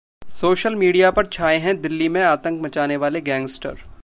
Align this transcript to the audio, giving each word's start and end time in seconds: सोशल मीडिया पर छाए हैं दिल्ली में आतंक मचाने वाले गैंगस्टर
सोशल 0.31 0.75
मीडिया 0.75 1.11
पर 1.11 1.27
छाए 1.27 1.57
हैं 1.59 1.79
दिल्ली 1.81 2.09
में 2.09 2.21
आतंक 2.23 2.61
मचाने 2.61 2.97
वाले 2.97 3.21
गैंगस्टर 3.21 3.83